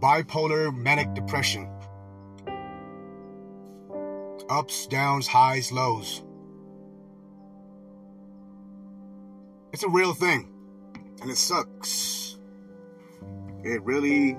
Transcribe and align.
Bipolar 0.00 0.76
manic 0.76 1.14
depression. 1.14 1.68
Ups, 4.48 4.86
downs, 4.88 5.28
highs, 5.28 5.70
lows. 5.70 6.22
It's 9.72 9.84
a 9.84 9.88
real 9.88 10.12
thing. 10.12 10.48
And 11.22 11.30
it 11.30 11.36
sucks. 11.36 12.38
It 13.62 13.82
really 13.84 14.36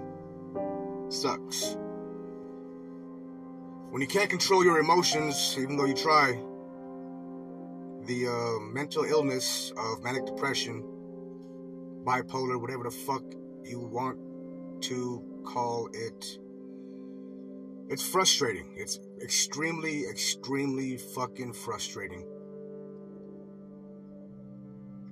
sucks. 1.07 1.77
When 3.91 4.01
you 4.01 4.07
can't 4.07 4.29
control 4.29 4.65
your 4.65 4.79
emotions, 4.79 5.55
even 5.57 5.77
though 5.77 5.85
you 5.85 5.93
try, 5.93 6.37
the 8.05 8.27
uh, 8.27 8.59
mental 8.59 9.03
illness 9.03 9.71
of 9.77 10.03
manic 10.03 10.25
depression, 10.25 10.83
bipolar, 12.03 12.59
whatever 12.59 12.83
the 12.83 12.91
fuck 12.91 13.23
you 13.63 13.79
want 13.79 14.17
to 14.83 15.23
call 15.43 15.89
it, 15.93 16.39
it's 17.89 18.07
frustrating. 18.07 18.73
It's 18.75 18.99
extremely, 19.21 20.05
extremely 20.05 20.97
fucking 20.97 21.53
frustrating. 21.53 22.25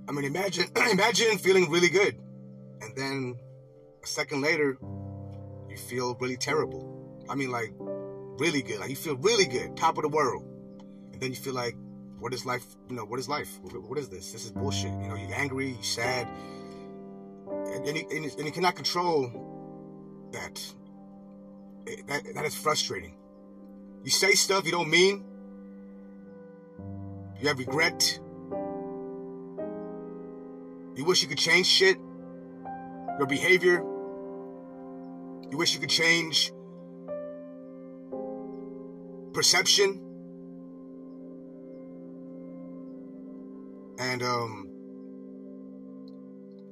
I 0.08 0.12
mean, 0.12 0.26
imagine, 0.26 0.66
imagine 0.92 1.38
feeling 1.38 1.70
really 1.70 1.90
good, 1.90 2.18
and 2.82 2.96
then 2.96 3.36
a 4.02 4.08
second 4.08 4.42
later, 4.42 4.78
you 5.70 5.78
feel 5.78 6.16
really 6.16 6.38
terrible. 6.38 7.26
I 7.30 7.36
mean, 7.36 7.52
like 7.52 7.74
really 8.40 8.64
good. 8.64 8.80
Like 8.80 8.90
you 8.90 8.96
feel 8.96 9.18
really 9.18 9.46
good, 9.46 9.76
top 9.76 9.98
of 9.98 10.04
the 10.04 10.10
world, 10.10 10.44
and 11.12 11.22
then 11.22 11.30
you 11.32 11.36
feel 11.36 11.54
like, 11.54 11.76
what 12.20 12.34
is 12.34 12.46
life? 12.46 12.66
You 12.90 12.96
know, 12.96 13.06
what 13.06 13.20
is 13.20 13.30
life? 13.30 13.60
What 13.62 13.98
is 13.98 14.10
this? 14.10 14.32
This 14.32 14.46
is 14.46 14.52
bullshit. 14.52 14.92
You 14.92 15.08
know, 15.08 15.16
you're 15.16 15.34
angry, 15.34 15.70
you're 15.70 15.84
sad, 15.84 16.28
and, 17.48 17.86
and, 17.86 17.98
you, 17.98 18.32
and 18.38 18.46
you 18.46 18.52
cannot 18.52 18.76
control 18.76 19.32
that. 20.32 20.62
That 22.08 22.24
that 22.36 22.46
is 22.46 22.56
frustrating. 22.56 23.16
You 24.04 24.12
say 24.12 24.34
stuff 24.34 24.66
you 24.66 24.72
don't 24.72 24.90
mean. 24.90 25.24
You 27.40 27.48
have 27.48 27.58
regret. 27.58 28.20
You 30.96 31.06
wish 31.06 31.22
you 31.22 31.30
could 31.30 31.38
change 31.38 31.66
shit, 31.66 31.98
your 33.18 33.28
behavior. 33.28 33.82
You 35.50 35.58
wish 35.58 35.74
you 35.74 35.80
could 35.80 35.90
change 35.90 36.52
perception. 39.34 40.09
And 44.20 44.28
um, 44.28 44.68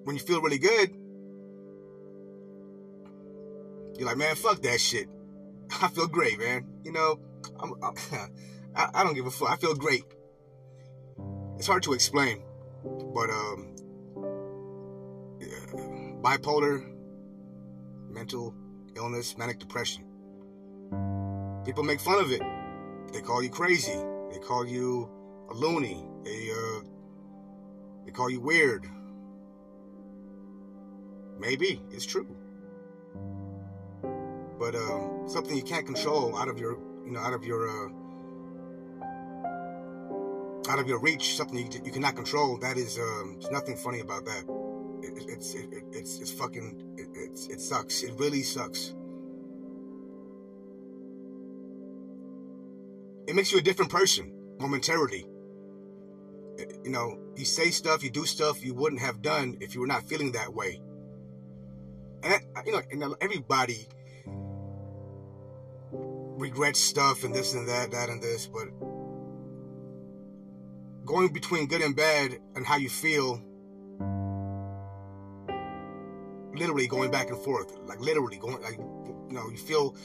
when 0.04 0.18
you 0.18 0.22
feel 0.22 0.42
really 0.42 0.58
good, 0.58 0.92
you're 3.98 4.06
like, 4.06 4.18
man, 4.18 4.36
fuck 4.36 4.62
that 4.64 4.82
shit. 4.82 5.08
I 5.82 5.88
feel 5.88 6.08
great, 6.08 6.40
man. 6.40 6.68
You 6.84 6.92
know, 6.92 7.22
I'm, 7.58 7.74
I'm, 7.82 7.94
I, 8.76 8.90
I 8.96 9.04
don't 9.06 9.14
give 9.14 9.28
a 9.28 9.32
fuck. 9.32 9.50
I 9.50 9.56
feel 9.56 9.76
great. 9.76 10.04
It's 11.58 11.68
hard 11.68 11.84
to 11.84 11.94
explain, 11.94 12.44
but 12.84 13.30
um, 13.30 13.74
bipolar, 16.22 16.86
mental 18.10 18.54
illness, 18.98 19.38
manic 19.38 19.60
depression. 19.60 20.04
People 21.64 21.84
make 21.84 22.02
fun 22.02 22.20
of 22.20 22.30
it. 22.30 22.42
They 23.14 23.22
call 23.22 23.42
you 23.42 23.50
crazy. 23.50 23.98
They 24.34 24.40
call 24.40 24.68
you 24.68 25.10
a 25.50 25.54
loony. 25.54 26.06
They 26.26 26.52
uh, 26.52 26.82
they 28.08 28.14
call 28.14 28.30
you 28.30 28.40
weird. 28.40 28.88
Maybe 31.38 31.82
it's 31.92 32.06
true, 32.06 32.26
but 34.58 34.74
uh, 34.74 35.28
something 35.28 35.56
you 35.56 35.62
can't 35.62 35.86
control 35.86 36.36
out 36.38 36.48
of 36.48 36.58
your 36.58 36.80
you 37.06 37.12
know 37.12 37.20
out 37.20 37.34
of 37.34 37.44
your 37.44 37.68
uh, 37.68 37.90
out 40.72 40.80
of 40.80 40.88
your 40.88 41.00
reach. 41.00 41.36
Something 41.36 41.60
you, 41.60 41.70
you 41.84 41.92
cannot 41.92 42.16
control. 42.16 42.58
That 42.58 42.78
is 42.78 42.98
um, 42.98 43.38
there's 43.40 43.52
nothing 43.52 43.76
funny 43.76 44.00
about 44.00 44.26
that 44.26 44.46
it, 45.04 45.26
it's 45.28 45.54
it, 45.54 45.70
it's 45.92 46.20
it's 46.20 46.32
fucking 46.32 46.96
it, 46.98 47.10
it's 47.14 47.48
it 47.48 47.60
sucks. 47.62 48.04
It 48.04 48.14
really 48.18 48.42
sucks. 48.42 48.94
It 53.28 53.36
makes 53.36 53.52
you 53.52 53.58
a 53.58 53.62
different 53.62 53.92
person 53.92 54.32
momentarily. 54.60 55.28
You 56.84 56.90
know, 56.90 57.20
you 57.36 57.46
say 57.46 57.70
stuff, 57.70 58.04
you 58.04 58.10
do 58.10 58.26
stuff 58.26 58.64
you 58.64 58.74
wouldn't 58.74 59.02
have 59.02 59.22
done 59.22 59.58
if 59.62 59.76
you 59.76 59.82
were 59.82 59.88
not 59.88 60.08
feeling 60.08 60.32
that 60.32 60.54
way. 60.54 60.82
And 62.24 62.42
you 62.66 62.72
know, 62.72 62.82
and 62.92 63.16
everybody 63.22 63.88
regrets 65.92 66.80
stuff 66.80 67.24
and 67.24 67.34
this 67.34 67.54
and 67.54 67.68
that, 67.68 67.92
that 67.92 68.10
and 68.10 68.22
this, 68.22 68.48
but 68.48 68.68
going 71.06 71.32
between 71.32 71.68
good 71.68 71.82
and 71.82 71.96
bad 71.96 72.38
and 72.56 72.66
how 72.66 72.78
you 72.78 72.90
feel 72.90 73.42
literally 76.54 76.88
going 76.88 77.12
back 77.12 77.30
and 77.30 77.38
forth, 77.40 77.72
like 77.86 78.00
literally 78.00 78.38
going, 78.38 78.62
like 78.62 78.78
you 78.78 79.34
know, 79.34 79.50
you 79.50 79.58
feel. 79.58 79.96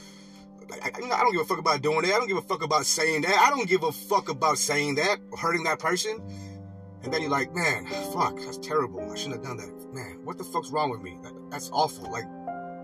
I, 0.83 0.89
I 0.89 0.91
don't 1.23 1.33
give 1.33 1.41
a 1.41 1.45
fuck 1.45 1.59
about 1.59 1.83
doing 1.83 2.03
that. 2.03 2.15
I 2.15 2.19
don't 2.19 2.29
give 2.29 2.37
a 2.37 2.43
fuck 2.43 2.63
about 2.63 2.87
saying 2.87 3.23
that. 3.23 3.37
I 3.39 3.51
don't 3.51 3.69
give 3.69 3.83
a 3.83 3.93
fuck 3.93 4.29
about 4.29 4.59
saying 4.59 4.97
that, 4.97 5.19
hurting 5.39 5.65
that 5.65 5.79
person. 5.79 6.21
And 7.03 7.13
then 7.13 7.23
you're 7.23 7.31
like, 7.31 7.55
man, 7.55 7.87
fuck, 8.13 8.39
that's 8.39 8.59
terrible. 8.59 9.01
I 9.11 9.17
shouldn't 9.17 9.45
have 9.45 9.45
done 9.45 9.57
that. 9.57 9.95
Man, 9.95 10.21
what 10.25 10.39
the 10.39 10.45
fuck's 10.45 10.71
wrong 10.71 10.91
with 10.91 11.01
me? 11.01 11.19
That, 11.23 11.33
that's 11.51 11.69
awful. 11.73 12.11
Like, 12.11 12.25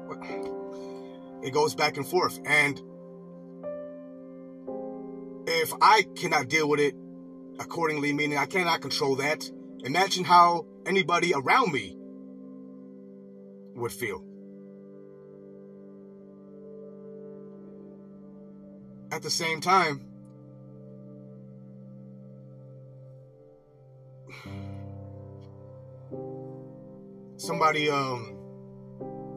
what? 0.07 0.19
it 1.43 1.53
goes 1.53 1.75
back 1.75 1.97
and 1.97 2.07
forth. 2.07 2.41
And 2.45 2.81
if 5.47 5.73
I 5.81 6.05
cannot 6.17 6.49
deal 6.49 6.69
with 6.69 6.81
it 6.81 6.95
accordingly, 7.61 8.13
meaning 8.13 8.39
I 8.39 8.47
cannot 8.47 8.81
control 8.81 9.17
that, 9.17 9.49
imagine 9.85 10.25
how 10.25 10.67
anybody 10.87 11.33
around 11.35 11.73
me 11.73 11.97
would 13.75 13.93
feel. 13.93 14.25
At 19.11 19.23
the 19.23 19.31
same 19.31 19.61
time, 19.61 20.05
somebody, 27.37 27.89
um, 27.91 28.37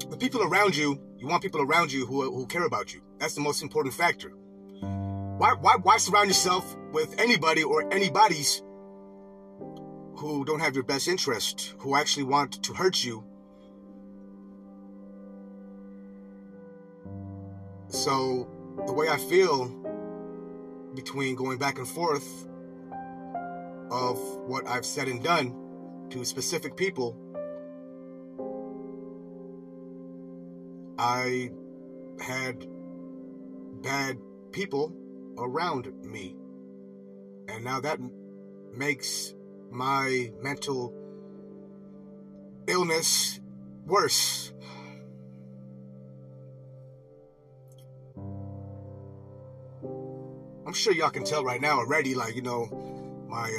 the 0.09 0.17
people 0.17 0.43
around 0.43 0.75
you, 0.75 0.99
you 1.17 1.27
want 1.27 1.41
people 1.41 1.61
around 1.61 1.91
you 1.91 2.05
who, 2.05 2.23
who 2.33 2.45
care 2.47 2.65
about 2.65 2.93
you. 2.93 3.01
That's 3.17 3.35
the 3.35 3.41
most 3.41 3.63
important 3.63 3.93
factor. 3.93 4.29
Why, 4.29 5.53
why, 5.59 5.77
why 5.81 5.97
surround 5.97 6.27
yourself 6.27 6.75
with 6.91 7.19
anybody 7.19 7.63
or 7.63 7.91
anybody's 7.93 8.61
who 10.15 10.45
don't 10.45 10.59
have 10.59 10.75
your 10.75 10.83
best 10.83 11.07
interest, 11.07 11.73
who 11.79 11.95
actually 11.95 12.23
want 12.23 12.61
to 12.63 12.73
hurt 12.73 13.03
you 13.03 13.23
So 17.91 18.47
the 18.85 18.93
way 18.93 19.09
I 19.09 19.17
feel 19.17 19.67
between 20.95 21.35
going 21.35 21.57
back 21.57 21.77
and 21.77 21.87
forth 21.87 22.47
of 23.89 24.17
what 24.47 24.67
I've 24.67 24.85
said 24.85 25.07
and 25.07 25.23
done 25.23 25.55
to 26.09 26.23
specific 26.25 26.75
people, 26.75 27.17
I 30.97 31.51
had 32.19 32.67
bad 33.81 34.17
people 34.51 34.93
around 35.37 35.91
me. 36.03 36.35
And 37.47 37.63
now 37.63 37.79
that 37.81 37.99
makes 38.73 39.33
my 39.69 40.31
mental 40.41 40.93
illness 42.67 43.39
worse. 43.85 44.53
I'm 50.65 50.73
sure 50.73 50.93
y'all 50.93 51.09
can 51.09 51.23
tell 51.23 51.43
right 51.43 51.61
now 51.61 51.79
already, 51.79 52.13
like, 52.15 52.35
you 52.35 52.41
know, 52.41 52.67
my 53.27 53.51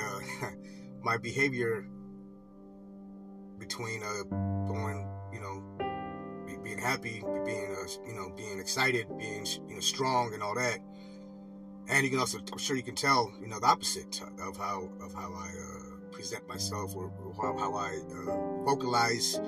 uh 0.43 0.51
my 1.03 1.17
behavior 1.19 1.87
between 3.59 4.03
uh 4.03 4.23
going, 4.67 5.09
you 5.33 5.41
know, 5.41 5.63
be, 6.47 6.57
being 6.63 6.79
happy, 6.79 7.23
being 7.45 7.77
uh, 7.77 7.89
you 8.07 8.15
know, 8.15 8.33
being 8.37 8.59
excited, 8.61 9.07
being 9.19 9.47
you 9.69 9.75
know 9.75 9.81
strong 9.81 10.35
and 10.35 10.43
all 10.43 10.55
that. 10.55 10.79
And 11.89 12.05
you 12.05 12.11
can 12.11 12.21
also, 12.21 12.39
I'm 12.53 12.59
sure 12.59 12.77
you 12.77 12.83
can 12.83 12.95
tell, 12.95 13.33
you 13.41 13.49
know, 13.49 13.59
the 13.59 13.67
opposite 13.67 14.21
of 14.41 14.57
how 14.57 14.89
of 15.01 15.13
how 15.15 15.33
I 15.35 15.49
uh, 15.49 15.97
present 16.13 16.47
myself 16.49 16.95
or 16.95 17.11
how, 17.37 17.59
how 17.59 17.75
I 17.75 17.99
uh, 17.99 18.65
vocalize 18.65 19.41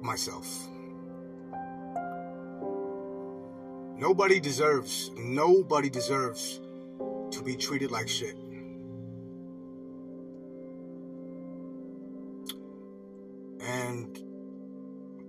myself. 0.00 0.46
Nobody 3.96 4.40
deserves, 4.40 5.10
nobody 5.16 5.88
deserves 5.88 6.60
to 7.30 7.42
be 7.42 7.56
treated 7.56 7.90
like 7.90 8.08
shit. 8.08 8.36
And, 13.60 14.18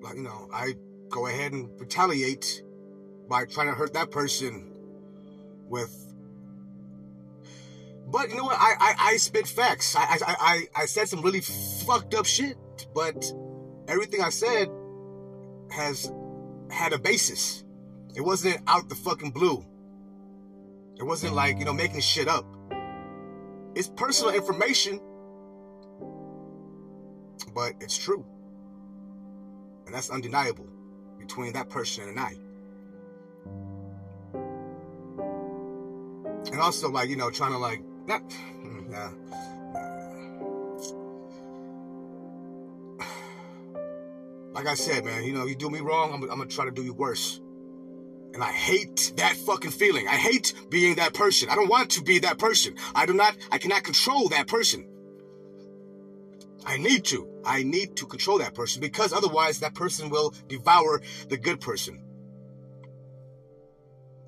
like, 0.01 0.15
you 0.15 0.23
know, 0.23 0.49
I 0.53 0.75
go 1.09 1.27
ahead 1.27 1.53
and 1.53 1.69
retaliate 1.79 2.63
by 3.29 3.45
trying 3.45 3.67
to 3.67 3.73
hurt 3.73 3.93
that 3.93 4.11
person 4.11 4.71
with. 5.67 6.13
But 8.07 8.29
you 8.29 8.35
know 8.35 8.45
what? 8.45 8.57
I, 8.59 8.73
I, 8.79 8.95
I 8.97 9.17
spit 9.17 9.47
facts. 9.47 9.95
I, 9.95 10.03
I, 10.03 10.17
I, 10.27 10.67
I 10.75 10.85
said 10.85 11.07
some 11.07 11.21
really 11.21 11.41
fucked 11.41 12.13
up 12.13 12.25
shit, 12.25 12.57
but 12.93 13.31
everything 13.87 14.21
I 14.21 14.29
said 14.29 14.69
has 15.71 16.11
had 16.69 16.93
a 16.93 16.99
basis. 16.99 17.64
It 18.15 18.21
wasn't 18.21 18.61
out 18.67 18.87
the 18.87 18.95
fucking 18.95 19.31
blue. 19.31 19.65
It 20.97 21.03
wasn't 21.03 21.33
like, 21.33 21.59
you 21.59 21.65
know, 21.65 21.73
making 21.73 21.99
shit 21.99 22.29
up. 22.29 22.45
It's 23.75 23.89
personal 23.89 24.33
information, 24.33 25.01
but 27.53 27.73
it's 27.81 27.97
true. 27.97 28.25
And 29.85 29.93
that's 29.93 30.09
undeniable 30.09 30.69
between 31.19 31.51
that 31.53 31.69
person 31.69 32.07
and 32.07 32.17
I. 32.17 32.37
And 36.53 36.61
also, 36.61 36.89
like, 36.89 37.09
you 37.09 37.17
know, 37.17 37.29
trying 37.29 37.51
to, 37.51 37.57
like, 37.57 37.83
not, 38.07 38.21
nah, 38.87 39.09
Like 44.53 44.67
I 44.67 44.75
said, 44.75 45.03
man, 45.03 45.25
you 45.25 45.33
know, 45.33 45.45
you 45.45 45.55
do 45.55 45.69
me 45.69 45.81
wrong, 45.81 46.13
I'm, 46.13 46.23
I'm 46.23 46.37
gonna 46.37 46.45
try 46.45 46.63
to 46.63 46.71
do 46.71 46.81
you 46.81 46.93
worse. 46.93 47.41
And 48.35 48.43
I 48.43 48.51
hate 48.51 49.13
that 49.15 49.37
fucking 49.37 49.71
feeling. 49.71 50.09
I 50.09 50.17
hate 50.17 50.53
being 50.69 50.95
that 50.95 51.13
person. 51.13 51.47
I 51.49 51.55
don't 51.55 51.69
want 51.69 51.91
to 51.91 52.03
be 52.03 52.19
that 52.19 52.37
person. 52.37 52.75
I 52.93 53.05
do 53.05 53.13
not, 53.13 53.37
I 53.49 53.57
cannot 53.57 53.85
control 53.85 54.27
that 54.27 54.47
person. 54.47 54.85
I 56.65 56.75
need 56.75 57.05
to. 57.05 57.29
I 57.45 57.63
need 57.63 57.95
to 57.95 58.05
control 58.05 58.39
that 58.39 58.53
person 58.53 58.81
because 58.81 59.13
otherwise 59.13 59.61
that 59.61 59.73
person 59.73 60.09
will 60.09 60.33
devour 60.49 61.01
the 61.29 61.37
good 61.37 61.61
person. 61.61 62.03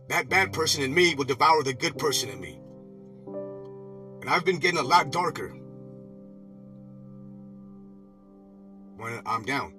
That 0.08 0.30
bad 0.30 0.54
person 0.54 0.84
in 0.84 0.94
me 0.94 1.14
will 1.14 1.26
devour 1.26 1.62
the 1.64 1.74
good 1.74 1.98
person 1.98 2.30
in 2.30 2.40
me. 2.40 2.62
And 4.22 4.30
I've 4.30 4.46
been 4.46 4.60
getting 4.60 4.80
a 4.80 4.84
lot 4.84 5.12
darker 5.12 5.50
when 8.96 9.22
I'm 9.26 9.44
down. 9.44 9.74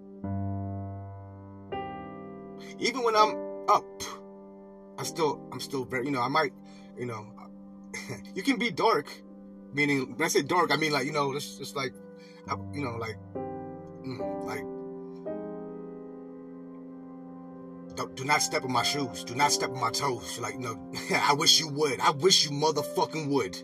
Even 2.78 3.02
when 3.04 3.16
I'm 3.16 3.48
up, 3.68 4.02
I 4.98 5.04
still, 5.04 5.40
I'm 5.52 5.60
still 5.60 5.84
very, 5.84 6.06
you 6.06 6.10
know, 6.10 6.20
I 6.20 6.28
might, 6.28 6.52
you 6.98 7.06
know, 7.06 7.26
you 8.34 8.42
can 8.42 8.58
be 8.58 8.70
dark, 8.70 9.10
meaning 9.72 10.16
when 10.16 10.24
I 10.24 10.28
say 10.28 10.42
dark, 10.42 10.72
I 10.72 10.76
mean 10.76 10.92
like, 10.92 11.06
you 11.06 11.12
know, 11.12 11.32
it's 11.32 11.56
just 11.56 11.76
like, 11.76 11.94
you 12.72 12.82
know, 12.82 12.96
like, 12.96 13.16
mm, 14.04 14.44
like, 14.44 14.64
do 18.14 18.24
not 18.24 18.42
step 18.42 18.64
on 18.64 18.72
my 18.72 18.82
shoes. 18.82 19.24
Do 19.24 19.34
not 19.34 19.52
step 19.52 19.70
on 19.70 19.80
my 19.80 19.90
toes. 19.90 20.38
Like, 20.38 20.58
know, 20.58 20.78
I 21.10 21.34
wish 21.34 21.58
you 21.58 21.68
would. 21.68 22.00
I 22.00 22.10
wish 22.10 22.44
you 22.44 22.50
motherfucking 22.50 23.28
would. 23.28 23.60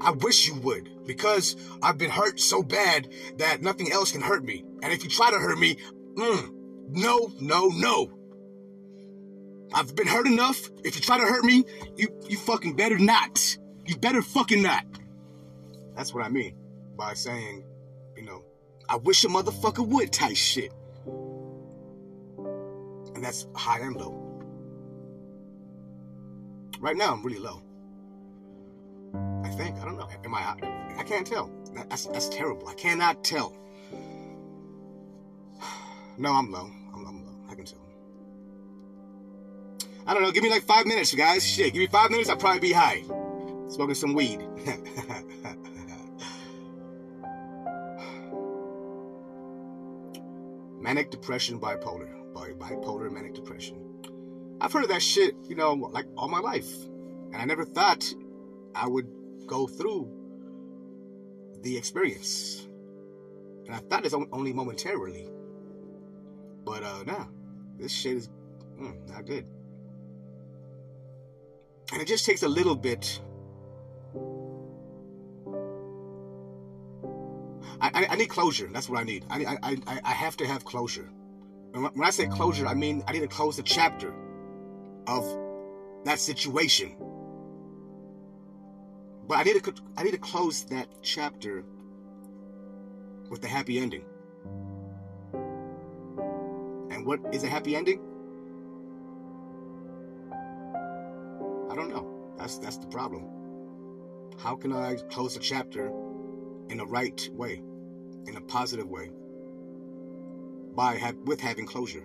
I 0.00 0.10
wish 0.12 0.46
you 0.48 0.54
would. 0.60 1.06
Because 1.06 1.56
I've 1.82 1.98
been 1.98 2.10
hurt 2.10 2.40
so 2.40 2.62
bad 2.62 3.08
that 3.38 3.62
nothing 3.62 3.90
else 3.90 4.12
can 4.12 4.20
hurt 4.20 4.44
me. 4.44 4.64
And 4.82 4.92
if 4.92 5.02
you 5.02 5.10
try 5.10 5.30
to 5.30 5.38
hurt 5.38 5.58
me, 5.58 5.76
mm, 6.14 6.50
no, 6.90 7.32
no, 7.40 7.68
no. 7.68 8.19
I've 9.72 9.94
been 9.94 10.06
hurt 10.06 10.26
enough. 10.26 10.68
If 10.84 10.96
you 10.96 11.02
try 11.02 11.18
to 11.18 11.24
hurt 11.24 11.44
me, 11.44 11.64
you 11.96 12.08
you 12.28 12.36
fucking 12.36 12.74
better 12.74 12.98
not. 12.98 13.56
You 13.86 13.96
better 13.96 14.22
fucking 14.22 14.62
not. 14.62 14.84
That's 15.94 16.14
what 16.14 16.24
I 16.24 16.28
mean 16.28 16.54
by 16.96 17.14
saying, 17.14 17.64
you 18.16 18.22
know, 18.22 18.44
I 18.88 18.96
wish 18.96 19.24
a 19.24 19.28
motherfucker 19.28 19.86
would 19.86 20.12
type 20.12 20.36
shit. 20.36 20.72
And 23.14 23.24
that's 23.24 23.46
high 23.54 23.80
and 23.80 23.96
low. 23.96 24.30
Right 26.80 26.96
now, 26.96 27.12
I'm 27.12 27.22
really 27.22 27.38
low. 27.38 27.62
I 29.44 29.48
think. 29.50 29.76
I 29.78 29.84
don't 29.84 29.96
know. 29.96 30.08
Am 30.24 30.34
I? 30.34 30.56
I 30.96 31.02
can't 31.02 31.26
tell. 31.26 31.50
That's 31.74 32.06
that's 32.06 32.28
terrible. 32.28 32.68
I 32.68 32.74
cannot 32.74 33.24
tell. 33.24 33.56
No, 36.18 36.32
I'm 36.32 36.50
low. 36.52 36.70
I'm, 36.94 37.06
I'm 37.06 37.24
low. 37.24 37.32
I 37.50 37.54
can 37.54 37.64
tell. 37.64 37.89
I 40.06 40.14
don't 40.14 40.22
know. 40.22 40.32
Give 40.32 40.42
me 40.42 40.50
like 40.50 40.62
five 40.62 40.86
minutes, 40.86 41.14
guys. 41.14 41.46
Shit, 41.46 41.72
give 41.72 41.80
me 41.80 41.86
five 41.86 42.10
minutes. 42.10 42.28
I'll 42.30 42.36
probably 42.36 42.60
be 42.60 42.72
high, 42.72 43.02
smoking 43.68 43.94
some 43.94 44.14
weed. 44.14 44.40
manic 50.80 51.10
depression, 51.10 51.60
bipolar, 51.60 52.08
bipolar 52.34 53.10
manic 53.12 53.34
depression. 53.34 53.76
I've 54.60 54.72
heard 54.72 54.84
of 54.84 54.88
that 54.90 55.02
shit, 55.02 55.34
you 55.48 55.54
know, 55.54 55.74
like 55.74 56.06
all 56.16 56.28
my 56.28 56.40
life, 56.40 56.70
and 57.32 57.36
I 57.36 57.44
never 57.44 57.64
thought 57.64 58.04
I 58.74 58.88
would 58.88 59.06
go 59.46 59.66
through 59.66 60.10
the 61.62 61.76
experience. 61.76 62.66
And 63.66 63.74
I 63.74 63.78
thought 63.78 64.04
it's 64.04 64.14
only 64.14 64.52
momentarily, 64.52 65.28
but 66.64 66.82
uh, 66.82 67.04
nah, 67.06 67.26
this 67.78 67.92
shit 67.92 68.16
is 68.16 68.28
mm, 68.78 69.08
not 69.08 69.26
good. 69.26 69.46
And 71.92 72.00
it 72.00 72.06
just 72.06 72.24
takes 72.24 72.42
a 72.42 72.48
little 72.48 72.76
bit. 72.76 73.20
I, 77.80 77.90
I, 77.94 78.06
I 78.10 78.16
need 78.16 78.28
closure. 78.28 78.68
That's 78.72 78.88
what 78.88 79.00
I 79.00 79.04
need. 79.04 79.24
I, 79.30 79.56
I, 79.62 80.00
I 80.04 80.12
have 80.12 80.36
to 80.38 80.46
have 80.46 80.64
closure. 80.64 81.10
And 81.74 81.82
When 81.82 82.02
I 82.06 82.10
say 82.10 82.26
closure, 82.26 82.66
I 82.66 82.74
mean 82.74 83.02
I 83.06 83.12
need 83.12 83.20
to 83.20 83.28
close 83.28 83.56
the 83.56 83.62
chapter 83.62 84.12
of 85.06 85.24
that 86.04 86.18
situation. 86.18 86.96
But 89.26 89.38
I 89.38 89.42
need 89.44 89.62
to 89.62 89.74
I 89.96 90.02
need 90.02 90.12
to 90.12 90.18
close 90.18 90.64
that 90.64 90.88
chapter 91.02 91.64
with 93.30 93.44
a 93.44 93.48
happy 93.48 93.78
ending. 93.78 94.04
And 96.90 97.06
what 97.06 97.20
is 97.32 97.44
a 97.44 97.48
happy 97.48 97.76
ending? 97.76 98.00
I 101.70 101.76
don't 101.76 101.88
know. 101.88 102.34
That's 102.36 102.58
that's 102.58 102.78
the 102.78 102.88
problem. 102.88 103.28
How 104.38 104.56
can 104.56 104.72
I 104.72 104.96
close 105.10 105.36
a 105.36 105.40
chapter 105.40 105.92
in 106.68 106.78
the 106.78 106.86
right 106.86 107.28
way, 107.32 107.62
in 108.26 108.36
a 108.36 108.40
positive 108.40 108.88
way, 108.88 109.10
by 110.74 111.14
with 111.24 111.40
having 111.40 111.66
closure? 111.66 112.04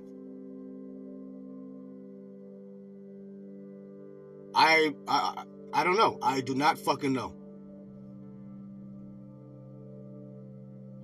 I, 4.54 4.94
I 5.08 5.44
I 5.74 5.84
don't 5.84 5.98
know. 5.98 6.20
I 6.22 6.42
do 6.42 6.54
not 6.54 6.78
fucking 6.78 7.12
know. 7.12 7.34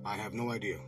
I 0.04 0.16
have 0.16 0.34
no 0.34 0.50
idea. 0.50 0.78